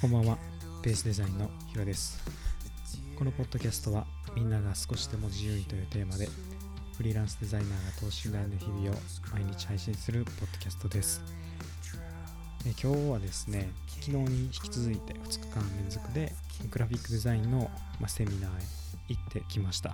[0.00, 0.36] こんばんは。
[0.82, 2.20] ベースデザインのヒロです。
[3.16, 6.28] このポッドキャストはみんなが少しでも自由にというテーマで
[6.96, 9.00] フリーランスデザイナーが等身大の日々を
[9.32, 11.22] 毎日配信するポッドキャストです。
[12.66, 16.32] え今日はですね昨日に引き続いて2日間連続で
[16.68, 17.70] グラフィックデザインの、
[18.00, 18.54] まセミナーへ
[19.08, 19.90] 行ってきました。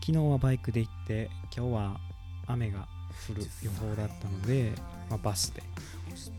[0.00, 2.00] 昨日はバイクで行って今日は
[2.46, 2.88] 雨が
[3.28, 4.72] 降る予報だったので、
[5.10, 5.62] ま、バスで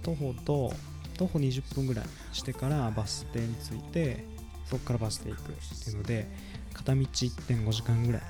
[0.04, 0.74] 徒歩と
[1.18, 4.26] 徒歩20分ぐらいしてからバス停に着いて
[4.66, 5.44] そこからバスで行くっ
[5.84, 6.28] ていうので
[6.74, 8.22] 片道1.5時間ぐらい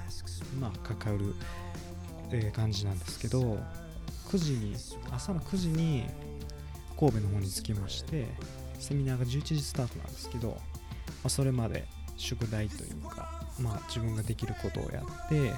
[0.59, 1.35] まあかかる、
[2.31, 3.59] え感じなんですけど
[4.29, 4.75] 9時に
[5.11, 6.05] 朝の9時に
[6.99, 8.27] 神戸の方に着きまして
[8.79, 10.55] セミナーが11時スタートなんですけど、ま
[11.25, 11.85] あ、それまで
[12.17, 15.51] 宿題というか、まあ、自分ができることをやって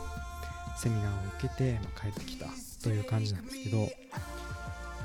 [0.78, 2.48] セミナーを受けて、まあ、帰ってきた
[2.84, 3.90] という感じなんですけど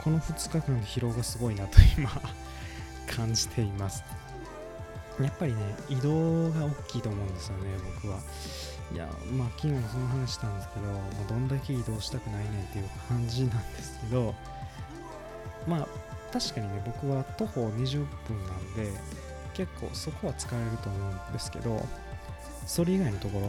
[0.03, 2.11] この2日間の疲労がすごいなと今
[3.07, 4.05] 感じています。
[5.21, 7.65] やっぱりね移動が大きいと思うんですよね
[8.03, 8.19] 僕は。
[8.93, 14.35] いやまあ昨日もその話したんですけど、まあ、どんだけ移動したくないねんっていう感じなんですけど
[15.67, 15.89] まあ
[16.33, 18.91] 確かにね僕は徒歩20分なんで
[19.53, 21.85] 結構そこは疲れると思うんですけど
[22.67, 23.49] それ以外のところ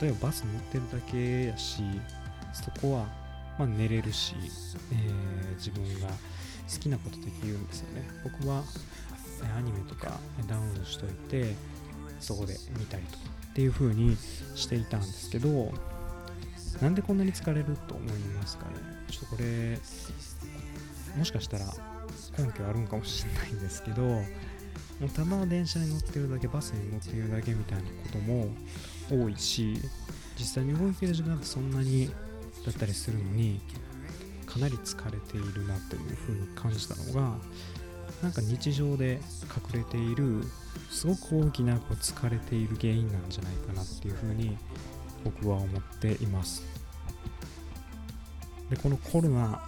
[0.00, 1.82] 例えばバス乗ってるだけやし
[2.52, 3.06] そこは
[3.58, 4.34] まあ、寝れるし、
[4.92, 8.08] えー、自分が好きなことできるんですよね。
[8.24, 8.62] 僕は
[9.56, 11.54] アニメとかダウンしといて
[12.20, 14.16] そこで見たりとかっていう風に
[14.54, 15.72] していたんですけど
[16.80, 18.70] なんでこんなに疲れると思いますかね？
[19.10, 19.78] ちょっとこれ
[21.16, 21.66] もしかしたら
[22.38, 24.22] 根拠あるんかもしれないんですけども
[25.02, 28.48] うただ電車に乗ってるだけバスに乗ってるだけみたいなことも
[29.10, 29.76] 多いし
[30.38, 32.10] 実際に動いてる時間ってそんなに
[32.64, 33.60] だったりするのに
[34.46, 37.36] かなり疲れているなというふうに感じたのが
[38.22, 39.20] なんか日常で
[39.72, 40.42] 隠れている
[40.90, 44.56] すごく大きなこう疲れている原因なんじゃないかなっていうふうに
[45.24, 46.62] 僕は思っています。
[48.70, 49.60] でこのコロナ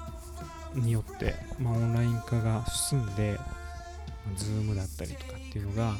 [0.74, 3.38] によって、まあ、オンライン化が進んで、
[4.36, 5.94] Zoom だったりとかっていうのが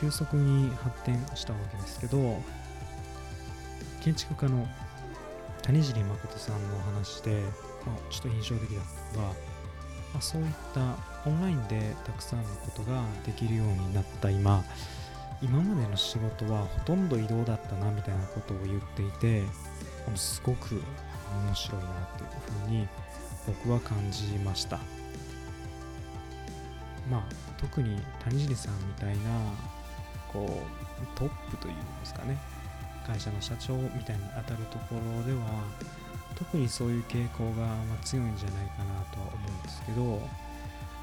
[0.00, 2.42] 急速に発展したわけですけど
[4.02, 4.68] 建築家の
[5.66, 7.40] 谷尻誠さんのお話で、
[7.86, 9.34] まあ、ちょっと印象的だったのが、ま
[10.18, 14.62] あ、そういったオンラインでたくさんのことができるようになった今
[15.42, 19.42] 今までの仕事はほとんど移動だったなみたいなことを言っていて
[20.14, 20.82] すごく
[21.46, 22.28] 面白いなっていう
[22.62, 22.88] ふうに
[23.46, 24.78] 僕は感じました。
[27.10, 27.22] まあ
[27.58, 29.22] 特に谷尻さんみたいな
[30.32, 30.62] こ
[31.02, 32.38] うトップというんですかね
[33.06, 35.64] 会社の社長みたいに当たるところでは
[36.34, 40.20] 特にそういう傾向がま強いんじゃないかなとは思うんですけど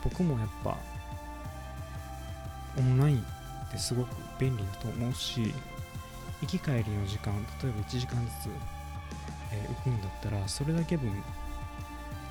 [0.04, 0.78] 僕もやっぱ
[2.78, 5.54] オンラインってすごく便利だと思うし
[6.42, 8.50] 行き帰りの時間例えば1時間ずつ、
[9.54, 11.12] え、浮くんだったらそれだけ分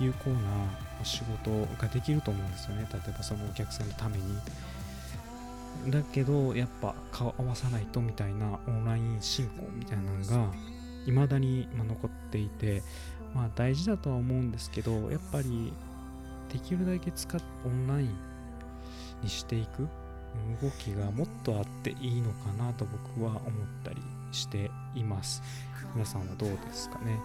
[0.00, 2.86] 有効な仕事ができると思うんですよね。
[2.90, 4.38] 例えばそのお客さんのために。
[5.88, 10.52] だけどやっぱ顔合わさないとみたいなオンライン進行みたいなのが
[11.06, 12.82] 未だに残っていて
[13.34, 15.72] まあ大事だとは思うんですけどやっぱり
[16.52, 18.16] できるだけ使っオンライン
[19.22, 19.88] にしていく
[20.60, 23.42] 動きがもっとあっていいのかなと僕は思っ
[23.84, 23.96] たり
[24.32, 25.42] しています。
[25.94, 27.18] 皆さんはどうですかね。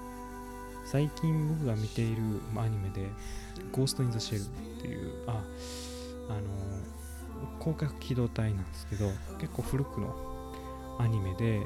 [0.86, 2.22] 最近僕が見ている
[2.56, 3.10] アニメで
[3.72, 5.44] 「ゴースト・イン・ザ・シェル」っていうあ
[6.30, 6.42] あの
[7.60, 9.10] 広角機動隊なんですけど
[9.40, 10.16] 結構古くの
[11.00, 11.62] アニメで、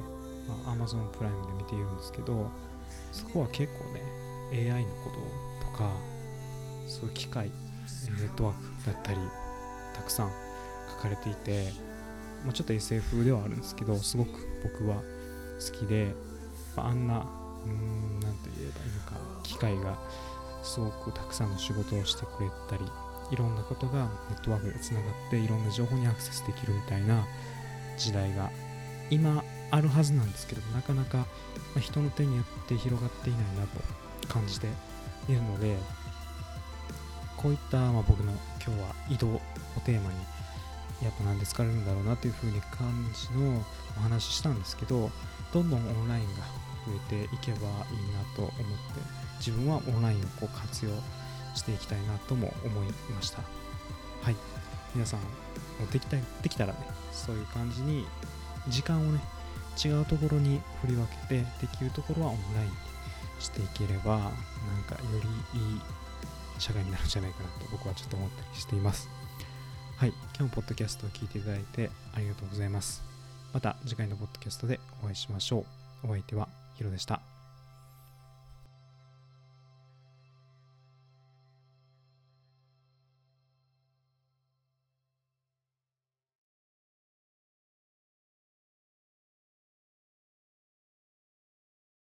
[0.66, 2.50] まあ、Amazon プライムで見ているんですけど
[3.12, 5.10] そこは結構ね AI のこ
[5.62, 5.92] ととか
[6.88, 7.52] そういう機械
[8.20, 9.18] ネットワークだったり
[9.94, 10.32] たくさん
[10.96, 11.72] 書かれていて、
[12.44, 14.32] まあ、ちょっと SF ではあるんですけどすごく
[14.64, 16.14] 僕は好きで、
[16.76, 17.26] まあ、あんな
[17.66, 20.00] うん何て言えばいいのか機械が
[20.64, 22.90] すごくたくさんの仕事をしてくれたり
[23.32, 27.26] いろんなことがネットワークでつながっていろんな情報にアクセスできるみたいな
[27.98, 28.50] 時代が
[29.10, 31.26] 今あるはずなんですけどなかなか
[31.80, 34.68] 人の手によって広がっていないなと感じて
[35.28, 35.78] いるので
[37.38, 38.32] こういったま僕の
[38.66, 39.42] 今日は移動を
[39.86, 40.16] テーマに
[41.02, 43.64] やっぱなんで疲れるんだろうなというふうに感じの
[43.98, 45.10] お話ししたんですけど
[45.54, 46.42] どんどんオンラインが
[46.86, 48.60] 増えていけばいいなと思って
[49.38, 50.92] 自分はオンラインをこう活用
[51.60, 53.42] していきたいなとも思いました。
[54.24, 54.36] はい。
[54.96, 55.20] 皆さん
[55.92, 56.80] できたできたらね
[57.12, 58.06] そういう感じに
[58.70, 59.20] 時間をね
[59.84, 62.74] 違うところに振り分けてできるところはオンラインに
[63.40, 64.30] していければなん
[64.88, 65.02] かよ
[65.54, 65.82] りいい
[66.58, 69.10] 社会になるんじゃないかなと僕はちょっと思ったりしています。
[69.98, 70.10] はい。
[70.10, 73.04] 今日もポッドキャストを聞いていただいてありがとうございます。
[73.54, 75.66] また次回のポッドキャストでお会いしましょ
[76.04, 76.08] う。
[76.08, 76.48] お相手は
[76.78, 77.39] ヒロでした。